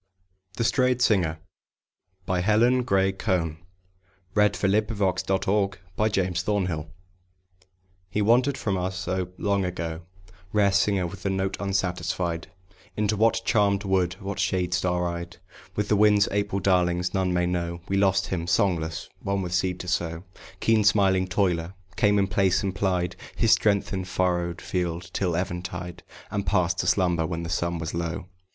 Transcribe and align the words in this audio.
g 0.57 0.63
year, 0.63 0.97
Whose 0.97 0.97
voices 0.97 1.11
answer 1.11 1.39
the 2.25 2.33
autumnnal 2.33 2.77
wind. 2.89 3.61
THE 4.33 4.57
STRAYED 4.57 4.87
SINGER 4.89 5.47
(MATTHEW 5.95 6.53
ARNOLD) 6.55 6.87
He 8.09 8.21
wandered 8.23 8.57
from 8.57 8.77
us 8.79 9.05
long, 9.05 9.19
oh, 9.19 9.31
long 9.37 9.63
ago, 9.63 10.01
Rare 10.53 10.71
singer, 10.71 11.05
with 11.05 11.21
the 11.21 11.29
note 11.29 11.55
unsatisfied; 11.59 12.47
Into 12.97 13.15
what 13.15 13.43
charmèd 13.45 13.85
wood, 13.85 14.13
what 14.19 14.39
shade 14.39 14.73
star 14.73 15.07
eyed 15.07 15.37
With 15.75 15.87
the 15.89 15.95
wind's 15.95 16.27
April 16.31 16.59
darlings, 16.59 17.13
none 17.13 17.31
may 17.31 17.45
know. 17.45 17.81
We 17.87 17.95
lost 17.95 18.29
him. 18.29 18.47
Songless, 18.47 19.07
one 19.21 19.43
with 19.43 19.53
seed 19.53 19.79
to 19.81 19.87
sow, 19.87 20.23
Keen 20.59 20.83
smiling 20.83 21.27
toiler, 21.27 21.75
came 21.95 22.17
in 22.17 22.25
place, 22.25 22.63
and 22.63 22.73
plied 22.73 23.15
His 23.35 23.51
strength 23.51 23.93
in 23.93 24.05
furrowed 24.05 24.61
field 24.61 25.11
till 25.13 25.35
eventide, 25.35 26.01
And 26.31 26.43
passed 26.43 26.79
to 26.79 26.87
slumber 26.87 27.27
when 27.27 27.43
the 27.43 27.49
sun 27.49 27.77
was 27.77 27.93
low. 27.93 28.25